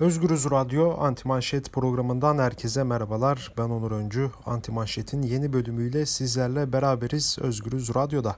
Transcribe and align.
Özgürüz 0.00 0.50
Radyo 0.50 0.96
Anti 0.98 1.28
Manşet 1.28 1.72
programından 1.72 2.38
herkese 2.38 2.84
merhabalar. 2.84 3.52
Ben 3.58 3.62
Onur 3.62 3.90
Öncü. 3.90 4.30
Anti 4.46 4.72
Manşet'in 4.72 5.22
yeni 5.22 5.52
bölümüyle 5.52 6.06
sizlerle 6.06 6.72
beraberiz 6.72 7.38
Özgürüz 7.40 7.94
Radyo'da. 7.94 8.36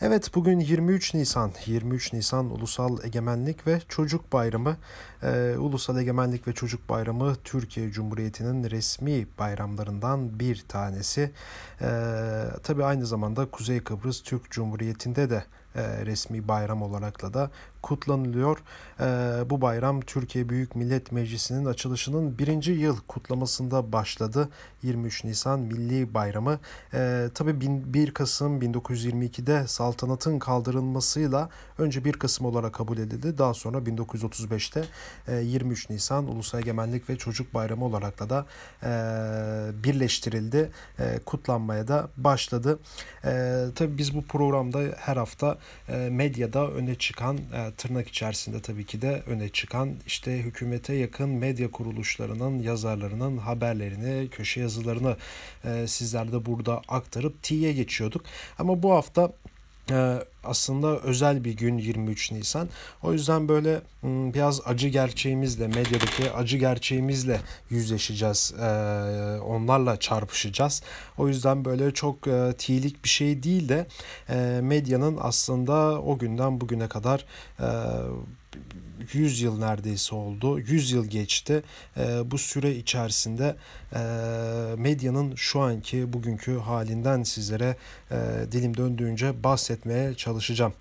Evet 0.00 0.34
bugün 0.34 0.60
23 0.60 1.14
Nisan. 1.14 1.52
23 1.66 2.12
Nisan 2.12 2.50
Ulusal 2.50 3.04
Egemenlik 3.04 3.66
ve 3.66 3.80
Çocuk 3.88 4.32
Bayramı. 4.32 4.76
Ee, 5.22 5.54
Ulusal 5.58 5.98
Egemenlik 5.98 6.48
ve 6.48 6.52
Çocuk 6.52 6.88
Bayramı 6.88 7.34
Türkiye 7.44 7.90
Cumhuriyeti'nin 7.90 8.70
resmi 8.70 9.26
bayramlarından 9.38 10.40
bir 10.40 10.64
tanesi. 10.68 11.30
Ee, 11.80 11.86
tabii 12.62 12.84
aynı 12.84 13.06
zamanda 13.06 13.50
Kuzey 13.50 13.80
Kıbrıs 13.80 14.22
Türk 14.22 14.50
Cumhuriyeti'nde 14.50 15.30
de 15.30 15.44
e, 15.74 16.06
resmi 16.06 16.48
bayram 16.48 16.82
olarakla 16.82 17.34
da 17.34 17.50
kutlanılıyor. 17.82 18.58
E, 19.00 19.04
bu 19.50 19.60
bayram 19.60 20.00
Türkiye 20.00 20.48
Büyük 20.48 20.76
Millet 20.76 21.12
Meclisi'nin 21.12 21.64
açılışının 21.64 22.38
birinci 22.38 22.72
yıl 22.72 22.96
kutlamasında 23.08 23.92
başladı. 23.92 24.48
23 24.82 25.24
Nisan 25.24 25.60
Milli 25.60 26.14
Bayramı. 26.14 26.58
E, 26.94 27.28
tabii 27.34 27.60
1 27.60 28.14
Kasım 28.14 28.60
1922'de 28.60 29.66
saltanatın 29.66 30.38
kaldırılmasıyla 30.38 31.48
önce 31.78 32.04
1 32.04 32.12
Kasım 32.12 32.46
olarak 32.46 32.72
kabul 32.72 32.98
edildi. 32.98 33.38
Daha 33.38 33.54
sonra 33.54 33.78
1935'te 33.78 34.84
23 35.42 35.90
Nisan 35.90 36.28
Ulusal 36.28 36.58
Egemenlik 36.58 37.10
ve 37.10 37.16
Çocuk 37.16 37.54
Bayramı 37.54 37.84
olarak 37.84 38.20
da 38.20 38.46
birleştirildi. 39.84 40.70
Kutlanmaya 41.26 41.88
da 41.88 42.08
başladı. 42.16 42.78
Tabii 43.74 43.98
biz 43.98 44.14
bu 44.14 44.22
programda 44.22 44.80
her 44.96 45.16
hafta 45.16 45.58
medyada 46.10 46.70
öne 46.70 46.94
çıkan 46.94 47.38
tırnak 47.76 48.08
içerisinde 48.08 48.62
tabii 48.62 48.86
ki 48.86 49.02
de 49.02 49.22
öne 49.26 49.48
çıkan 49.48 49.94
işte 50.06 50.38
hükümete 50.38 50.94
yakın 50.94 51.28
medya 51.28 51.70
kuruluşlarının 51.70 52.62
yazarlarının 52.62 53.36
haberlerini, 53.36 54.28
köşe 54.28 54.60
yazılarını 54.60 55.16
e, 55.64 55.86
sizler 55.86 56.32
de 56.32 56.46
burada 56.46 56.82
aktarıp 56.88 57.42
T'ye 57.42 57.72
geçiyorduk. 57.72 58.24
Ama 58.58 58.82
bu 58.82 58.92
hafta 58.92 59.32
aslında 60.44 60.98
özel 60.98 61.44
bir 61.44 61.56
gün 61.56 61.78
23 61.78 62.32
Nisan. 62.32 62.68
O 63.02 63.12
yüzden 63.12 63.48
böyle 63.48 63.80
biraz 64.04 64.60
acı 64.64 64.88
gerçeğimizle, 64.88 65.66
medyadaki 65.66 66.32
acı 66.32 66.56
gerçeğimizle 66.56 67.40
yüzleşeceğiz. 67.70 68.54
Ee, 68.60 68.64
onlarla 69.40 69.96
çarpışacağız. 69.96 70.82
O 71.18 71.28
yüzden 71.28 71.64
böyle 71.64 71.90
çok 71.90 72.26
e, 72.26 72.52
tilik 72.58 73.04
bir 73.04 73.08
şey 73.08 73.42
değil 73.42 73.68
de 73.68 73.86
e, 74.28 74.60
medyanın 74.62 75.18
aslında 75.20 76.02
o 76.02 76.18
günden 76.18 76.60
bugüne 76.60 76.88
kadar 76.88 77.24
e, 77.60 77.68
100 79.12 79.40
yıl 79.40 79.58
neredeyse 79.58 80.14
oldu. 80.14 80.58
100 80.58 80.92
yıl 80.92 81.06
geçti. 81.06 81.62
E, 81.96 82.30
bu 82.30 82.38
süre 82.38 82.76
içerisinde 82.76 83.56
e, 83.94 84.00
medyanın 84.76 85.34
şu 85.34 85.60
anki 85.60 86.12
bugünkü 86.12 86.58
halinden 86.58 87.22
sizlere 87.22 87.76
e, 88.10 88.16
dilim 88.52 88.76
döndüğünce 88.76 89.42
bahsetmeye 89.44 90.14
çalışacağım. 90.14 90.74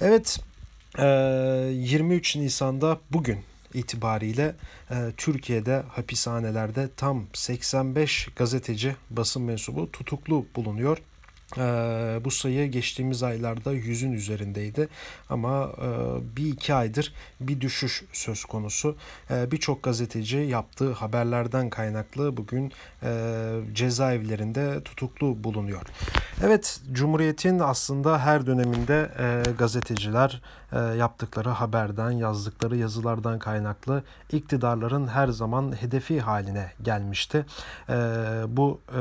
Evet 0.00 0.40
e, 0.98 1.04
23 1.72 2.36
Nisan'da 2.36 3.00
bugün 3.10 3.38
itibariyle 3.74 4.54
e, 4.90 4.94
Türkiye'de 5.16 5.82
hapishanelerde 5.88 6.88
tam 6.96 7.26
85 7.32 8.28
gazeteci 8.36 8.96
basın 9.10 9.42
mensubu 9.42 9.92
tutuklu 9.92 10.46
bulunuyor. 10.56 10.98
Ee, 11.58 12.20
bu 12.24 12.30
sayı 12.30 12.70
geçtiğimiz 12.70 13.22
aylarda 13.22 13.72
yüzün 13.72 14.12
üzerindeydi 14.12 14.88
ama 15.30 15.72
e, 15.78 15.86
bir 16.36 16.52
iki 16.52 16.74
aydır 16.74 17.12
bir 17.40 17.60
düşüş 17.60 18.02
söz 18.12 18.44
konusu. 18.44 18.96
E, 19.30 19.50
Birçok 19.50 19.82
gazeteci 19.82 20.36
yaptığı 20.36 20.92
haberlerden 20.92 21.70
kaynaklı 21.70 22.36
bugün 22.36 22.72
e, 23.02 23.10
cezaevlerinde 23.72 24.82
tutuklu 24.82 25.44
bulunuyor. 25.44 25.82
Evet 26.44 26.80
Cumhuriyet'in 26.92 27.58
aslında 27.58 28.18
her 28.18 28.46
döneminde 28.46 29.10
e, 29.18 29.52
gazeteciler 29.58 30.42
yaptıkları 30.78 31.48
haberden, 31.48 32.10
yazdıkları 32.10 32.76
yazılardan 32.76 33.38
kaynaklı 33.38 34.02
iktidarların 34.32 35.08
her 35.08 35.28
zaman 35.28 35.82
hedefi 35.82 36.20
haline 36.20 36.72
gelmişti. 36.82 37.46
E, 37.88 37.94
bu 38.48 38.80
e, 38.88 39.00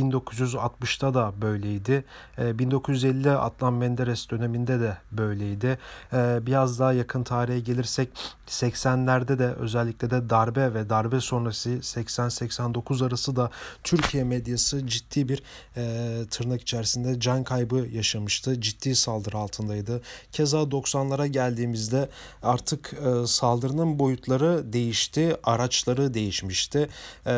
1960'ta 0.00 1.14
da 1.14 1.32
böyleydi. 1.42 2.04
E, 2.38 2.58
1950 2.58 3.30
Adnan 3.30 3.72
Menderes 3.72 4.30
döneminde 4.30 4.80
de 4.80 4.96
böyleydi. 5.12 5.78
E, 6.12 6.46
biraz 6.46 6.78
daha 6.78 6.92
yakın 6.92 7.22
tarihe 7.22 7.60
gelirsek 7.60 8.08
80'lerde 8.46 9.38
de 9.38 9.46
özellikle 9.46 10.10
de 10.10 10.30
darbe 10.30 10.74
ve 10.74 10.90
darbe 10.90 11.20
sonrası 11.20 11.70
80-89 11.70 13.06
arası 13.06 13.36
da 13.36 13.50
Türkiye 13.84 14.24
medyası 14.24 14.86
ciddi 14.86 15.28
bir 15.28 15.42
e, 15.76 16.26
tırnak 16.30 16.60
içerisinde 16.62 17.20
can 17.20 17.44
kaybı 17.44 17.86
yaşamıştı. 17.92 18.60
Ciddi 18.60 18.96
saldırı 18.96 19.36
altındaydı. 19.36 20.02
Keza 20.32 20.70
90'lara 20.72 21.26
geldiğimizde 21.26 22.08
artık 22.42 22.92
e, 22.94 23.26
saldırının 23.26 23.98
boyutları 23.98 24.72
değişti, 24.72 25.36
araçları 25.44 26.14
değişmişti. 26.14 26.88
E, 27.26 27.34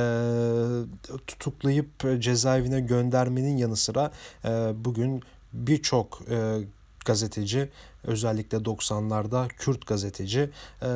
tutuklayıp 1.26 2.20
cezaevine 2.22 2.80
göndermenin 2.80 3.56
yanı 3.56 3.76
sıra 3.76 4.12
e, 4.44 4.72
bugün 4.84 5.22
birçok 5.52 6.22
e, 6.30 6.58
gazeteci 7.04 7.70
özellikle 8.04 8.58
90'larda 8.58 9.48
Kürt 9.48 9.86
gazeteci 9.86 10.50
e, 10.82 10.88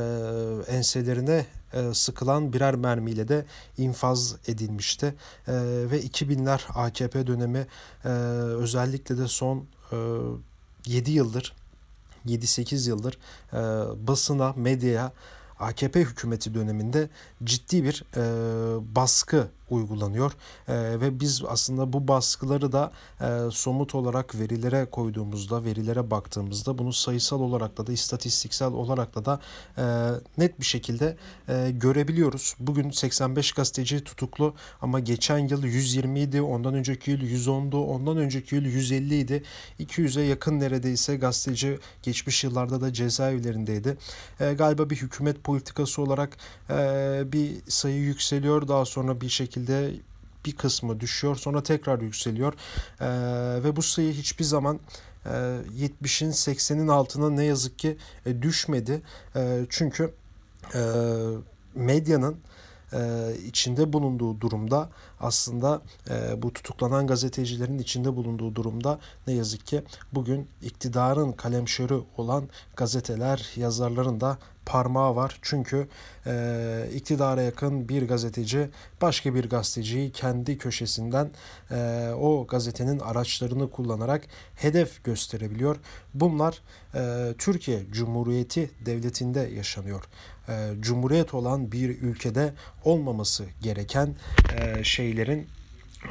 enselerine 0.68 1.46
e, 1.72 1.94
sıkılan 1.94 2.52
birer 2.52 2.74
mermiyle 2.74 3.28
de 3.28 3.44
infaz 3.78 4.36
edilmişti. 4.46 5.06
E, 5.06 5.52
ve 5.90 6.00
2000'ler 6.00 6.60
AKP 6.74 7.26
dönemi 7.26 7.66
e, 8.04 8.08
özellikle 8.08 9.18
de 9.18 9.28
son 9.28 9.64
e, 9.92 9.96
7 10.86 11.10
yıldır 11.10 11.54
7-8 12.28 12.88
yıldır 12.88 13.18
e, 13.52 13.56
basına, 14.06 14.52
medyaya 14.56 15.12
AKP 15.58 16.00
hükümeti 16.00 16.54
döneminde 16.54 17.08
ciddi 17.44 17.84
bir 17.84 18.04
e, 18.16 18.22
baskı 18.96 19.48
uygulanıyor 19.70 20.32
e, 20.68 20.74
ve 20.74 21.20
biz 21.20 21.42
aslında 21.48 21.92
bu 21.92 22.08
baskıları 22.08 22.72
da 22.72 22.92
e, 23.20 23.50
somut 23.50 23.94
olarak 23.94 24.34
verilere 24.34 24.84
koyduğumuzda, 24.84 25.64
verilere 25.64 26.10
baktığımızda 26.10 26.78
bunu 26.78 26.92
sayısal 26.92 27.40
olarak 27.40 27.78
da 27.78 27.86
da 27.86 27.92
istatistiksel 27.92 28.68
olarak 28.68 29.14
da 29.14 29.24
da 29.24 29.40
e, 29.78 29.84
net 30.38 30.60
bir 30.60 30.64
şekilde 30.64 31.16
e, 31.48 31.70
görebiliyoruz. 31.70 32.54
Bugün 32.60 32.90
85 32.90 33.52
gazeteci 33.52 34.04
tutuklu 34.04 34.54
ama 34.82 35.00
geçen 35.00 35.38
yıl 35.38 35.64
120 35.64 36.20
idi, 36.20 36.42
ondan 36.42 36.74
önceki 36.74 37.10
yıl 37.10 37.20
110'du, 37.20 37.84
ondan 37.84 38.16
önceki 38.16 38.54
yıl 38.54 38.64
150 38.64 39.18
idi. 39.18 39.42
200'e 39.80 40.22
yakın 40.22 40.60
neredeyse 40.60 41.16
gazeteci 41.16 41.78
geçmiş 42.02 42.44
yıllarda 42.44 42.80
da 42.80 42.92
cezaevlerindeydi. 42.92 43.96
E, 44.40 44.52
galiba 44.52 44.90
bir 44.90 44.96
hükümet 44.96 45.44
politikası 45.44 46.02
olarak 46.02 46.36
e, 46.70 46.74
bir 47.32 47.50
sayı 47.68 48.00
yükseliyor 48.00 48.68
daha 48.68 48.84
sonra 48.84 49.20
bir 49.20 49.28
şekilde 49.28 49.57
şekilde 49.58 49.92
bir 50.44 50.56
kısmı 50.56 51.00
düşüyor 51.00 51.36
sonra 51.36 51.62
tekrar 51.62 52.00
yükseliyor. 52.00 52.52
E, 53.00 53.08
ve 53.64 53.76
bu 53.76 53.82
sayı 53.82 54.12
hiçbir 54.12 54.44
zaman 54.44 54.78
e, 55.24 55.28
70'in 55.28 56.30
80'in 56.30 56.88
altına 56.88 57.30
ne 57.30 57.44
yazık 57.44 57.78
ki 57.78 57.96
e, 58.26 58.42
düşmedi. 58.42 59.02
E, 59.36 59.66
çünkü 59.68 60.10
e, 60.74 60.80
medyanın 61.74 62.36
e, 62.92 63.32
içinde 63.46 63.92
bulunduğu 63.92 64.40
durumda 64.40 64.90
aslında 65.20 65.82
e, 66.10 66.42
bu 66.42 66.52
tutuklanan 66.52 67.06
gazetecilerin 67.06 67.78
içinde 67.78 68.16
bulunduğu 68.16 68.54
durumda 68.54 68.98
ne 69.26 69.32
yazık 69.32 69.66
ki 69.66 69.82
bugün 70.12 70.48
iktidarın 70.62 71.32
kalemşörü 71.32 72.00
olan 72.16 72.48
gazeteler, 72.76 73.50
yazarların 73.56 74.20
da 74.20 74.38
parmağı 74.68 75.16
var. 75.16 75.38
Çünkü 75.42 75.88
e, 76.26 76.88
iktidara 76.94 77.42
yakın 77.42 77.88
bir 77.88 78.08
gazeteci 78.08 78.68
başka 79.02 79.34
bir 79.34 79.48
gazeteciyi 79.48 80.12
kendi 80.12 80.58
köşesinden 80.58 81.30
e, 81.70 82.10
o 82.18 82.46
gazetenin 82.46 82.98
araçlarını 82.98 83.70
kullanarak 83.70 84.24
hedef 84.54 85.04
gösterebiliyor. 85.04 85.76
Bunlar 86.14 86.62
e, 86.94 87.34
Türkiye 87.38 87.82
Cumhuriyeti 87.90 88.70
Devleti'nde 88.86 89.40
yaşanıyor. 89.40 90.04
E, 90.48 90.70
Cumhuriyet 90.80 91.34
olan 91.34 91.72
bir 91.72 91.88
ülkede 91.88 92.52
olmaması 92.84 93.44
gereken 93.62 94.16
e, 94.58 94.84
şeylerin 95.08 95.46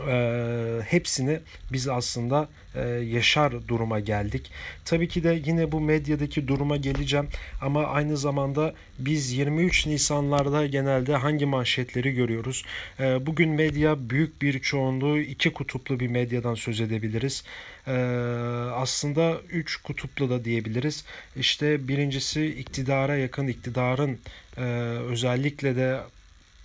e, 0.07 0.81
hepsini 0.85 1.39
biz 1.71 1.88
aslında 1.88 2.49
e, 2.75 2.81
yaşar 2.89 3.67
duruma 3.67 3.99
geldik. 3.99 4.51
Tabii 4.85 5.07
ki 5.07 5.23
de 5.23 5.41
yine 5.45 5.71
bu 5.71 5.81
medyadaki 5.81 6.47
duruma 6.47 6.77
geleceğim 6.77 7.27
ama 7.61 7.83
aynı 7.83 8.17
zamanda 8.17 8.73
biz 8.99 9.31
23 9.31 9.85
Nisanlarda 9.88 10.65
genelde 10.65 11.15
hangi 11.15 11.45
manşetleri 11.45 12.11
görüyoruz? 12.11 12.63
E, 12.99 13.25
bugün 13.25 13.49
medya 13.49 14.09
büyük 14.09 14.41
bir 14.41 14.59
çoğunluğu 14.59 15.19
iki 15.19 15.53
kutuplu 15.53 16.00
bir 16.00 16.07
medyadan 16.07 16.55
söz 16.55 16.81
edebiliriz. 16.81 17.43
E, 17.88 17.93
aslında 18.73 19.38
üç 19.50 19.75
kutuplu 19.75 20.29
da 20.29 20.45
diyebiliriz. 20.45 21.05
İşte 21.35 21.88
birincisi 21.88 22.45
iktidara 22.45 23.15
yakın 23.15 23.47
iktidarın 23.47 24.19
e, 24.57 24.61
özellikle 25.11 25.75
de 25.75 26.00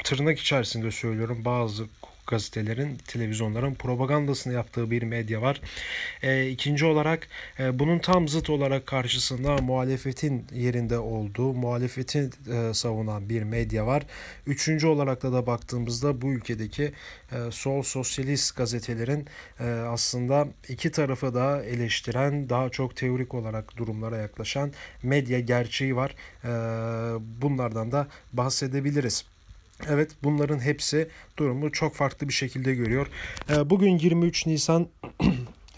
tırnak 0.05 0.38
içerisinde 0.38 0.90
söylüyorum 0.90 1.38
bazı 1.44 1.87
gazetelerin, 2.27 2.97
televizyonların 2.97 3.75
propagandasını 3.75 4.53
yaptığı 4.53 4.91
bir 4.91 5.03
medya 5.03 5.43
var. 5.43 5.61
E, 6.23 6.49
ikinci 6.49 6.85
olarak 6.85 7.29
e, 7.59 7.79
bunun 7.79 7.99
tam 7.99 8.29
zıt 8.29 8.51
olarak 8.51 8.87
karşısında 8.87 9.57
muhalefetin 9.57 10.47
yerinde 10.55 10.99
olduğu, 10.99 11.53
muhalefeti 11.53 12.31
e, 12.53 12.75
savunan 12.75 13.29
bir 13.29 13.43
medya 13.43 13.87
var. 13.87 14.03
Üçüncü 14.47 14.87
olarak 14.87 15.23
da 15.23 15.33
da 15.33 15.47
baktığımızda 15.47 16.23
bu 16.23 16.33
ülkedeki 16.33 16.93
e, 17.33 17.51
sol 17.51 17.83
sosyalist 17.83 18.57
gazetelerin 18.57 19.27
e, 19.61 19.65
aslında 19.65 20.49
iki 20.69 20.91
tarafı 20.91 21.35
da 21.35 21.65
eleştiren, 21.65 22.49
daha 22.49 22.69
çok 22.69 22.97
teorik 22.97 23.35
olarak 23.35 23.77
durumlara 23.77 24.17
yaklaşan 24.17 24.73
medya 25.03 25.41
gerçeği 25.41 25.97
var. 25.97 26.15
E, 26.45 26.51
bunlardan 27.43 27.93
da 27.93 28.09
bahsedebiliriz. 28.33 29.31
Evet 29.88 30.11
bunların 30.25 30.58
hepsi 30.58 31.08
durumu 31.38 31.73
çok 31.73 31.94
farklı 31.94 32.29
bir 32.29 32.32
şekilde 32.32 32.75
görüyor. 32.75 33.06
Ee, 33.50 33.70
bugün 33.70 33.99
23 33.99 34.46
Nisan 34.46 34.88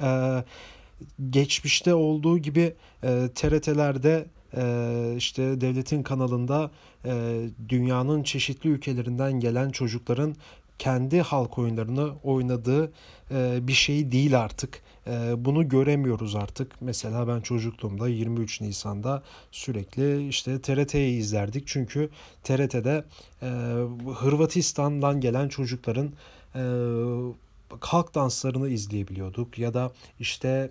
ee, 0.01 0.45
geçmişte 1.31 1.95
olduğu 1.95 2.39
gibi 2.39 2.75
e, 3.03 3.29
TRT'lerde 3.35 4.27
e, 4.57 5.15
işte 5.17 5.61
devletin 5.61 6.03
kanalında 6.03 6.71
e, 7.05 7.43
dünyanın 7.69 8.23
çeşitli 8.23 8.71
ülkelerinden 8.71 9.41
gelen 9.41 9.71
çocukların 9.71 10.37
kendi 10.79 11.21
halk 11.21 11.59
oyunlarını 11.59 12.13
oynadığı 12.23 12.93
bir 13.67 13.73
şey 13.73 14.13
değil 14.13 14.41
artık. 14.41 14.83
Bunu 15.37 15.69
göremiyoruz 15.69 16.37
artık. 16.37 16.73
Mesela 16.81 17.29
ben 17.29 17.41
çocukluğumda 17.41 18.09
23 18.09 18.61
Nisan'da 18.61 19.23
sürekli 19.51 20.29
işte 20.29 20.61
TRT'yi 20.61 21.19
izlerdik. 21.19 21.67
Çünkü 21.67 22.11
TRT'de 22.43 23.05
Hırvatistan'dan 24.15 25.21
gelen 25.21 25.49
çocukların 25.49 26.11
halk 27.81 28.15
danslarını 28.15 28.69
izleyebiliyorduk. 28.69 29.59
Ya 29.59 29.75
da 29.75 29.93
işte 30.21 30.71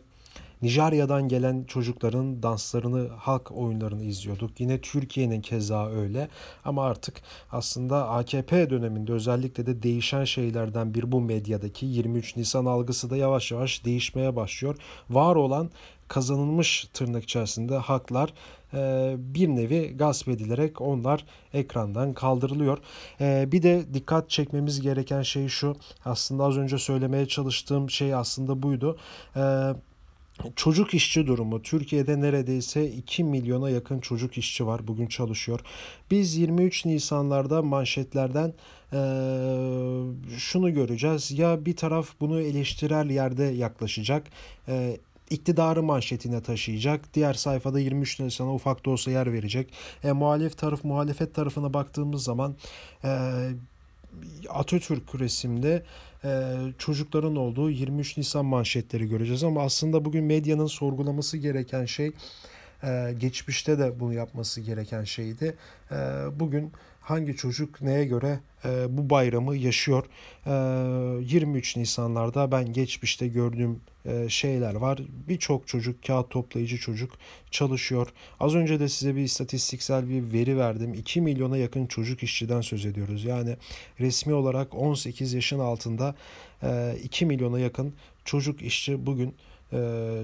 Nijerya'dan 0.64 1.28
gelen 1.28 1.64
çocukların 1.64 2.44
danslarını, 2.44 3.08
halk 3.08 3.52
oyunlarını 3.52 4.04
izliyorduk. 4.04 4.60
Yine 4.60 4.82
Türkiye'nin 4.82 5.42
keza 5.42 5.90
öyle. 5.90 6.28
Ama 6.66 6.86
artık 6.86 7.22
aslında 7.52 8.10
AKP 8.10 8.70
döneminde 8.70 9.12
özellikle 9.12 9.66
de 9.66 9.84
değişen 9.84 10.24
şeylerden 10.24 10.94
bir 10.94 11.12
bu 11.12 11.22
medyadaki 11.22 11.86
23 11.86 12.38
Nisan 12.38 12.66
algısı 12.66 13.10
da 13.10 13.18
yavaş 13.18 13.52
yavaş 13.52 13.86
değişmeye 13.86 14.36
başlıyor. 14.36 14.76
Var 15.10 15.36
olan 15.36 15.70
kazanılmış 16.08 16.88
tırnak 16.94 17.24
içerisinde 17.24 17.78
haklar 17.78 18.34
e, 18.74 19.14
bir 19.18 19.48
nevi 19.48 19.98
gasp 19.98 20.30
edilerek 20.30 20.82
onlar 20.82 21.26
ekrandan 21.54 22.14
kaldırılıyor. 22.14 22.78
E, 23.22 23.52
bir 23.52 23.64
de 23.64 23.94
dikkat 23.94 24.30
çekmemiz 24.30 24.82
gereken 24.82 25.22
şey 25.22 25.48
şu 25.48 25.76
aslında 26.06 26.44
az 26.44 26.58
önce 26.58 26.78
söylemeye 26.78 27.28
çalıştığım 27.28 27.90
şey 27.90 28.14
aslında 28.14 28.64
buydu. 28.64 28.98
Çocuk 30.56 30.94
işçi 30.94 31.28
durumu 31.28 31.62
Türkiye'de 31.62 32.22
neredeyse 32.22 32.92
2 32.92 33.24
milyona 33.24 33.70
yakın 33.70 34.00
çocuk 34.00 34.38
işçi 34.38 34.68
var 34.68 34.88
bugün 34.88 35.08
çalışıyor. 35.08 35.60
Biz 36.12 36.36
23 36.36 36.86
Nisanlarda 36.86 37.62
manşetlerden 37.62 38.54
e, 38.94 39.00
şunu 40.38 40.74
göreceğiz. 40.74 41.32
Ya 41.32 41.66
bir 41.66 41.76
taraf 41.76 42.10
bunu 42.20 42.42
eleştirel 42.42 43.10
yerde 43.10 43.44
yaklaşacak. 43.44 44.28
E, 44.68 44.98
iktidarı 45.30 45.84
manşetine 45.84 46.42
taşıyacak. 46.42 47.14
Diğer 47.14 47.34
sayfada 47.34 47.80
23 47.80 48.20
Nisan'a 48.20 48.54
ufak 48.54 48.86
da 48.86 48.90
olsa 48.90 49.12
yer 49.12 49.34
verecek. 49.34 49.74
E, 50.04 50.12
muhalif 50.12 50.58
taraf 50.58 50.84
muhalefet 50.84 51.36
tarafına 51.36 51.74
baktığımız 51.74 52.24
zaman 52.24 52.56
e, 53.04 53.10
Atatürk 54.50 55.20
resimde 55.20 55.84
e, 56.24 56.56
çocukların 56.78 57.36
olduğu 57.36 57.70
23 57.70 58.18
Nisan 58.18 58.46
manşetleri 58.46 59.10
göreceğiz 59.10 59.44
ama 59.44 59.64
aslında 59.64 60.06
bugün 60.06 60.24
medyanın 60.24 60.68
sorgulaması 60.68 61.38
gereken 61.38 61.86
şey 61.86 62.12
e, 62.84 63.16
geçmişte 63.20 63.80
de 63.80 64.00
bunu 64.00 64.14
yapması 64.14 64.62
gereken 64.62 65.04
şeydi. 65.04 65.56
E, 65.92 65.96
bugün 66.40 66.72
hangi 67.04 67.36
çocuk 67.36 67.82
neye 67.82 68.06
göre 68.06 68.40
e, 68.66 68.98
bu 68.98 69.10
bayramı 69.10 69.56
yaşıyor. 69.56 70.06
E, 70.46 70.52
23 71.24 71.78
Nisanlarda 71.78 72.52
ben 72.52 72.74
geçmişte 72.74 73.28
gördüğüm 73.28 73.80
e, 74.06 74.30
şeyler 74.30 74.76
var. 74.76 75.00
Birçok 75.28 75.68
çocuk, 75.68 76.04
kağıt 76.04 76.30
toplayıcı 76.30 76.78
çocuk 76.78 77.12
çalışıyor. 77.52 78.08
Az 78.40 78.56
önce 78.56 78.80
de 78.80 78.90
size 78.90 79.16
bir 79.16 79.22
istatistiksel 79.22 80.10
bir 80.10 80.34
veri 80.34 80.58
verdim. 80.58 80.94
2 80.94 81.22
milyona 81.22 81.58
yakın 81.58 81.86
çocuk 81.86 82.24
işçiden 82.24 82.62
söz 82.62 82.86
ediyoruz. 82.86 83.26
Yani 83.26 83.58
resmi 84.00 84.34
olarak 84.34 84.76
18 84.76 85.34
yaşın 85.34 85.60
altında 85.60 86.16
e, 86.64 86.96
2 87.04 87.26
milyona 87.26 87.60
yakın 87.60 87.94
çocuk 88.26 88.62
işçi 88.62 89.06
bugün 89.06 89.36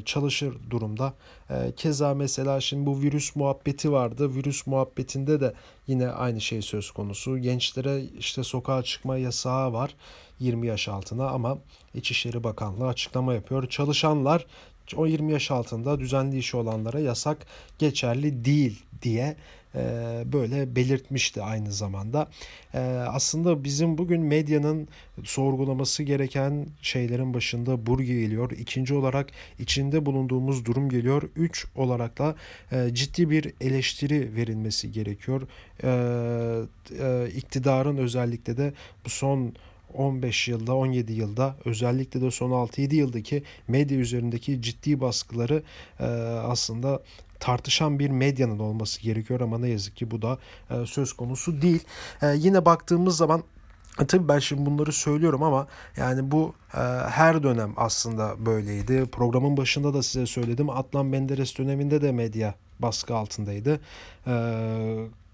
çalışır 0.06 0.58
durumda. 0.70 1.14
E, 1.50 1.72
keza 1.76 2.14
mesela 2.14 2.62
şimdi 2.62 2.86
bu 2.86 3.02
virüs 3.02 3.36
muhabbeti 3.36 3.92
vardı. 3.92 4.36
Virüs 4.36 4.68
muhabbetinde 4.68 5.42
de 5.42 5.54
yine 5.88 6.08
aynı 6.08 6.42
şey 6.42 6.62
söz 6.62 6.92
konusu. 6.92 7.38
Gençlere 7.38 8.04
işte 8.20 8.44
sokağa 8.44 8.84
çıkma 8.84 9.18
yasağı 9.18 9.74
var 9.74 9.96
20 10.40 10.68
yaş 10.68 10.88
altına 10.88 11.28
ama 11.28 11.58
İçişleri 11.94 12.44
Bakanlığı 12.44 12.88
açıklama 12.88 13.34
yapıyor. 13.34 13.70
Çalışanlar 13.70 14.46
o 14.96 15.08
20 15.08 15.32
yaş 15.32 15.52
altında 15.52 16.00
düzenli 16.00 16.38
işi 16.38 16.58
olanlara 16.58 17.00
yasak 17.00 17.48
geçerli 17.80 18.46
değil 18.46 18.84
diye 19.02 19.24
e, 19.24 19.36
böyle 20.26 20.76
belirtmişti 20.76 21.42
aynı 21.42 21.72
zamanda. 21.72 22.28
E, 22.74 22.80
aslında 23.08 23.64
bizim 23.64 23.98
bugün 23.98 24.22
medyanın 24.22 24.88
sorgulaması 25.24 26.04
gereken 26.04 26.68
şeylerin 26.82 27.34
başında 27.34 27.86
burgu 27.86 28.04
geliyor. 28.04 28.52
İkinci 28.52 28.94
olarak 28.94 29.28
içinde 29.60 30.06
bulunduğumuz 30.06 30.66
durum 30.66 30.90
geliyor. 30.90 31.24
Üç 31.36 31.66
olarak 31.76 32.18
da 32.18 32.36
e, 32.72 32.94
ciddi 32.94 33.30
bir 33.30 33.54
eleştiri 33.62 34.36
verilmesi 34.36 34.92
gerekiyor. 34.92 35.42
İktidarın 37.36 37.98
özellikle 37.98 38.58
de 38.58 38.74
bu 39.06 39.10
son 39.10 39.54
15 39.94 40.48
yılda 40.48 40.76
17 40.76 41.14
yılda 41.14 41.56
özellikle 41.66 42.22
de 42.22 42.32
son 42.32 42.52
6-7 42.52 42.96
yıldaki 42.96 43.44
medya 43.68 43.98
üzerindeki 43.98 44.62
ciddi 44.62 45.02
baskıları 45.02 45.64
e, 46.00 46.04
aslında 46.44 47.02
tartışan 47.40 48.00
bir 48.00 48.10
medyanın 48.10 48.60
olması 48.60 49.02
gerekiyor 49.02 49.42
ama 49.42 49.58
ne 49.58 49.70
yazık 49.70 49.96
ki 49.96 50.12
bu 50.12 50.22
da 50.22 50.38
e, 50.70 50.86
söz 50.86 51.14
konusu 51.14 51.62
değil. 51.62 51.84
E, 52.22 52.28
yine 52.36 52.66
baktığımız 52.66 53.18
zaman 53.18 53.44
e, 54.02 54.08
Tabii 54.08 54.28
ben 54.28 54.40
şimdi 54.40 54.66
bunları 54.66 54.92
söylüyorum 54.92 55.44
ama 55.44 55.68
yani 55.98 56.32
bu 56.32 56.54
e, 56.74 56.80
her 57.10 57.44
dönem 57.44 57.74
aslında 57.78 58.46
böyleydi. 58.46 59.06
Programın 59.12 59.58
başında 59.58 59.94
da 59.94 60.04
size 60.04 60.26
söyledim. 60.26 60.70
Adnan 60.70 61.06
Menderes 61.06 61.58
döneminde 61.58 62.02
de 62.02 62.12
medya 62.12 62.56
baskı 62.80 63.16
altındaydı. 63.16 63.80
E, 64.28 64.34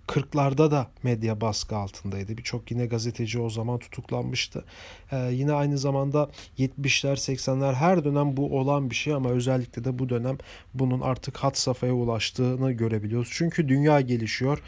40'larda 0.07 0.71
da 0.71 0.87
medya 1.03 1.41
baskı 1.41 1.75
altındaydı. 1.75 2.37
Birçok 2.37 2.71
yine 2.71 2.85
gazeteci 2.85 3.39
o 3.39 3.49
zaman 3.49 3.79
tutuklanmıştı. 3.79 4.63
Ee, 5.11 5.29
yine 5.31 5.53
aynı 5.53 5.77
zamanda 5.77 6.29
70'ler 6.59 7.15
80'ler 7.15 7.73
her 7.73 8.03
dönem 8.05 8.37
bu 8.37 8.59
olan 8.59 8.89
bir 8.89 8.95
şey 8.95 9.13
ama 9.13 9.29
özellikle 9.29 9.83
de 9.83 9.99
bu 9.99 10.09
dönem 10.09 10.37
bunun 10.73 11.01
artık 11.01 11.37
hat 11.37 11.57
safhaya 11.57 11.93
ulaştığını 11.93 12.71
görebiliyoruz. 12.71 13.29
Çünkü 13.31 13.69
dünya 13.69 14.01
gelişiyor, 14.01 14.61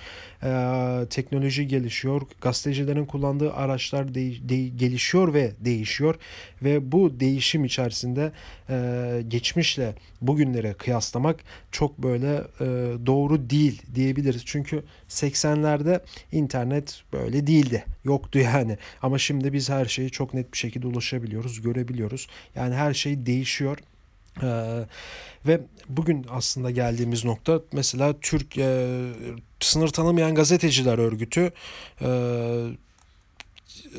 ee, 0.44 1.06
teknoloji 1.10 1.68
gelişiyor, 1.68 2.22
gazetecilerin 2.42 3.06
kullandığı 3.06 3.54
araçlar 3.54 4.16
de- 4.16 4.50
de- 4.50 4.68
gelişiyor 4.68 5.34
ve 5.34 5.52
değişiyor 5.60 6.16
ve 6.64 6.92
bu 6.92 7.20
değişim 7.20 7.66
içerisinde 7.66 8.32
e, 8.70 9.24
geçmişle 9.28 9.96
bugünlere 10.22 10.74
kıyaslamak 10.74 11.40
çok 11.72 11.98
böyle 11.98 12.34
e, 12.36 12.66
doğru 13.06 13.50
değil 13.50 13.82
diyebiliriz. 13.96 14.42
Çünkü 14.46 14.84
80'lerde 15.28 16.02
internet 16.32 17.04
böyle 17.14 17.48
değildi. 17.48 17.86
Yoktu 18.04 18.40
yani. 18.40 18.78
Ama 19.02 19.18
şimdi 19.18 19.54
biz 19.54 19.70
her 19.70 19.86
şeyi 19.86 20.10
çok 20.10 20.34
net 20.34 20.54
bir 20.54 20.58
şekilde 20.58 20.88
ulaşabiliyoruz, 20.88 21.62
görebiliyoruz. 21.62 22.28
Yani 22.56 22.76
her 22.76 22.94
şey 22.94 23.26
değişiyor. 23.26 23.78
Ee, 24.44 24.86
ve 25.48 25.62
bugün 25.90 26.26
aslında 26.30 26.72
geldiğimiz 26.72 27.26
nokta 27.26 27.62
mesela 27.72 28.16
Türk 28.22 28.58
e, 28.58 28.88
sınır 29.60 29.88
tanımayan 29.88 30.36
gazeteciler 30.36 30.98
örgütü 30.98 31.52
e, 32.02 32.10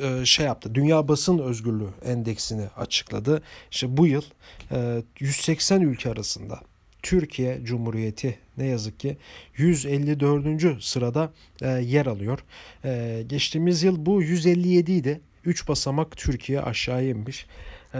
e, 0.01 0.25
şey 0.25 0.45
yaptı. 0.45 0.75
Dünya 0.75 1.07
Basın 1.07 1.39
Özgürlüğü 1.39 1.89
Endeksini 2.05 2.67
açıkladı. 2.77 3.41
İşte 3.71 3.97
bu 3.97 4.07
yıl 4.07 4.23
180 5.19 5.81
ülke 5.81 6.09
arasında 6.09 6.59
Türkiye 7.03 7.59
Cumhuriyeti 7.63 8.37
ne 8.57 8.65
yazık 8.65 8.99
ki 8.99 9.17
154. 9.57 10.83
sırada 10.83 11.31
yer 11.81 12.05
alıyor. 12.05 12.39
Geçtiğimiz 13.27 13.83
yıl 13.83 14.05
bu 14.05 14.21
157 14.21 14.91
idi. 14.91 15.21
3 15.45 15.67
basamak 15.67 16.17
Türkiye 16.17 16.61
aşağıya 16.61 17.09
inmiş. 17.09 17.45
Ee, 17.93 17.99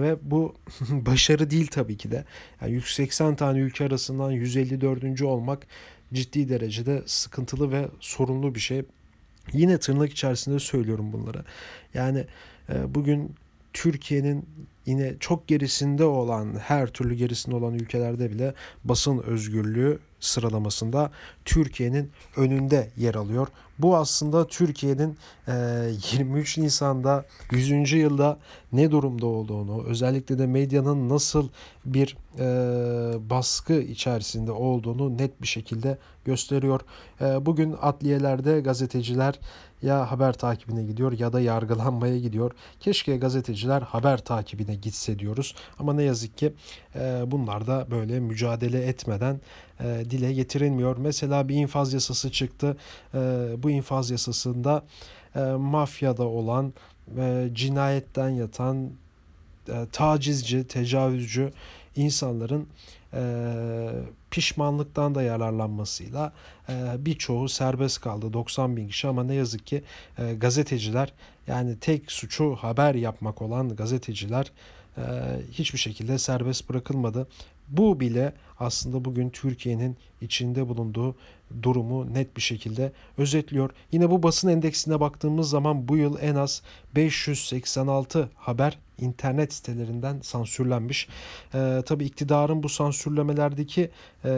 ve 0.00 0.16
bu 0.22 0.54
başarı 0.90 1.50
değil 1.50 1.66
tabii 1.66 1.96
ki 1.96 2.10
de. 2.10 2.24
Yani 2.60 2.72
180 2.72 3.36
tane 3.36 3.58
ülke 3.58 3.84
arasından 3.84 4.30
154. 4.30 5.22
olmak 5.22 5.66
ciddi 6.12 6.48
derecede 6.48 7.02
sıkıntılı 7.06 7.72
ve 7.72 7.88
sorunlu 8.00 8.54
bir 8.54 8.60
şey. 8.60 8.82
Yine 9.52 9.78
tırnak 9.78 10.12
içerisinde 10.12 10.58
söylüyorum 10.58 11.12
bunları. 11.12 11.44
Yani 11.94 12.24
e, 12.68 12.94
bugün 12.94 13.34
Türkiye'nin 13.76 14.48
yine 14.86 15.14
çok 15.20 15.48
gerisinde 15.48 16.04
olan 16.04 16.54
her 16.58 16.86
türlü 16.86 17.14
gerisinde 17.14 17.56
olan 17.56 17.74
ülkelerde 17.74 18.30
bile 18.30 18.54
basın 18.84 19.18
özgürlüğü 19.18 19.98
sıralamasında 20.26 21.10
Türkiye'nin 21.44 22.10
önünde 22.36 22.90
yer 22.96 23.14
alıyor. 23.14 23.48
Bu 23.78 23.96
aslında 23.96 24.46
Türkiye'nin 24.46 25.18
23 26.12 26.58
Nisan'da 26.58 27.24
100. 27.50 27.92
yılda 27.92 28.38
ne 28.72 28.90
durumda 28.90 29.26
olduğunu, 29.26 29.84
özellikle 29.86 30.38
de 30.38 30.46
medyanın 30.46 31.08
nasıl 31.08 31.48
bir 31.84 32.16
baskı 33.30 33.72
içerisinde 33.72 34.52
olduğunu 34.52 35.18
net 35.18 35.42
bir 35.42 35.46
şekilde 35.46 35.98
gösteriyor. 36.24 36.80
Bugün 37.20 37.76
adliyelerde 37.82 38.60
gazeteciler 38.60 39.38
ya 39.82 40.10
haber 40.10 40.32
takibine 40.32 40.84
gidiyor 40.84 41.18
ya 41.18 41.32
da 41.32 41.40
yargılanmaya 41.40 42.18
gidiyor. 42.18 42.52
Keşke 42.80 43.16
gazeteciler 43.16 43.82
haber 43.82 44.24
takibine 44.24 44.74
gitse 44.74 45.18
diyoruz. 45.18 45.54
Ama 45.78 45.92
ne 45.92 46.02
yazık 46.02 46.38
ki 46.38 46.52
bunlar 47.26 47.66
da 47.66 47.86
böyle 47.90 48.20
mücadele 48.20 48.82
etmeden 48.86 49.40
dile 49.80 50.32
getirilmiyor. 50.32 50.96
Mesela 50.96 51.48
bir 51.48 51.54
infaz 51.54 51.92
yasası 51.92 52.32
çıktı. 52.32 52.76
Bu 53.58 53.70
infaz 53.70 54.10
yasasında 54.10 54.84
mafyada 55.58 56.24
olan, 56.24 56.72
cinayetten 57.52 58.28
yatan, 58.28 58.90
tacizci, 59.92 60.66
tecavüzcü 60.66 61.52
insanların 61.96 62.68
pişmanlıktan 64.30 65.14
da 65.14 65.22
yararlanmasıyla 65.22 66.32
birçoğu 66.98 67.48
serbest 67.48 68.00
kaldı 68.00 68.32
90 68.32 68.76
bin 68.76 68.88
kişi 68.88 69.08
ama 69.08 69.24
ne 69.24 69.34
yazık 69.34 69.66
ki 69.66 69.82
gazeteciler 70.36 71.12
yani 71.46 71.78
tek 71.78 72.12
suçu 72.12 72.54
haber 72.54 72.94
yapmak 72.94 73.42
olan 73.42 73.76
gazeteciler 73.76 74.52
hiçbir 75.52 75.78
şekilde 75.78 76.18
serbest 76.18 76.68
bırakılmadı. 76.68 77.28
Bu 77.68 78.00
bile 78.00 78.32
aslında 78.58 79.04
bugün 79.04 79.30
Türkiye'nin 79.30 79.96
içinde 80.20 80.68
bulunduğu 80.68 81.14
durumu 81.62 82.14
net 82.14 82.36
bir 82.36 82.42
şekilde 82.42 82.92
özetliyor. 83.18 83.70
Yine 83.92 84.10
bu 84.10 84.22
basın 84.22 84.48
endeksine 84.48 85.00
baktığımız 85.00 85.50
zaman 85.50 85.88
bu 85.88 85.96
yıl 85.96 86.18
en 86.20 86.34
az 86.34 86.62
586 86.94 88.30
haber 88.34 88.78
internet 88.98 89.52
sitelerinden 89.52 90.20
sansürlenmiş. 90.20 91.08
Ee, 91.54 91.82
Tabi 91.86 92.04
iktidarın 92.04 92.62
bu 92.62 92.68
sansürlemelerdeki 92.68 93.90
e, 94.24 94.30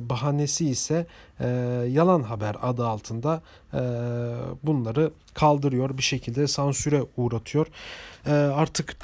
bahanesi 0.00 0.68
ise 0.68 1.06
e, 1.40 1.46
yalan 1.88 2.22
haber 2.22 2.56
adı 2.62 2.86
altında 2.86 3.42
e, 3.74 3.80
bunları 4.62 5.12
kaldırıyor 5.34 5.98
bir 5.98 6.02
şekilde 6.02 6.46
sansüre 6.46 7.02
uğratıyor. 7.16 7.66
E, 8.26 8.32
artık 8.32 8.96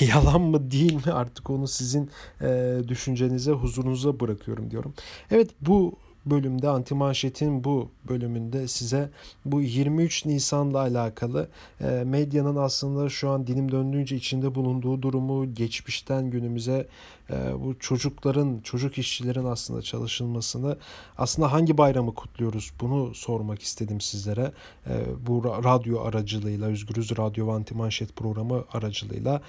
yalan 0.00 0.40
mı 0.40 0.70
değil 0.70 1.06
mi 1.06 1.12
artık 1.12 1.50
onu 1.50 1.68
sizin 1.68 2.10
e, 2.40 2.78
düşüncenize 2.88 3.52
huzurunuza 3.52 4.20
bırakıyorum 4.20 4.70
diyorum. 4.70 4.94
Evet 5.30 5.50
bu 5.60 5.98
bölümde 6.26 6.68
Antimanşet'in 6.68 7.64
bu 7.64 7.90
bölümünde 8.08 8.68
size 8.68 9.10
bu 9.44 9.62
23 9.62 10.26
Nisan'la 10.26 10.78
alakalı 10.78 11.48
e, 11.80 12.04
medyanın 12.04 12.56
aslında 12.56 13.08
şu 13.08 13.30
an 13.30 13.46
dilim 13.46 13.72
döndüğünce 13.72 14.16
içinde 14.16 14.54
bulunduğu 14.54 15.02
durumu 15.02 15.54
geçmişten 15.54 16.30
günümüze 16.30 16.86
e, 17.30 17.34
bu 17.64 17.78
çocukların, 17.78 18.60
çocuk 18.64 18.98
işçilerin 18.98 19.44
aslında 19.44 19.82
çalışılmasını 19.82 20.76
aslında 21.18 21.52
hangi 21.52 21.78
bayramı 21.78 22.14
kutluyoruz 22.14 22.72
bunu 22.80 23.14
sormak 23.14 23.62
istedim 23.62 24.00
sizlere. 24.00 24.52
E, 24.86 24.92
bu 25.26 25.44
radyo 25.44 26.00
aracılığıyla, 26.00 26.66
Özgürüz 26.66 27.18
Radyo 27.18 27.46
ve 27.46 27.52
Antimanşet 27.52 28.16
programı 28.16 28.64
aracılığıyla 28.72 29.40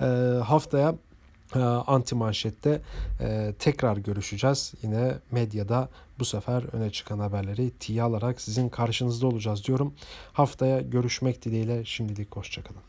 e, 0.00 0.04
haftaya 0.44 0.94
e, 1.54 1.58
anti 1.58 2.14
manşette 2.14 2.80
e, 3.20 3.54
tekrar 3.58 3.96
görüşeceğiz. 3.96 4.74
Yine 4.82 5.18
medyada 5.30 5.88
bu 6.18 6.24
sefer 6.24 6.74
öne 6.74 6.90
çıkan 6.90 7.18
haberleri 7.18 7.70
tiye 7.70 8.02
alarak 8.02 8.40
sizin 8.40 8.68
karşınızda 8.68 9.26
olacağız 9.26 9.64
diyorum. 9.64 9.94
Haftaya 10.32 10.80
görüşmek 10.80 11.44
dileğiyle 11.44 11.84
şimdilik 11.84 12.36
hoşçakalın. 12.36 12.87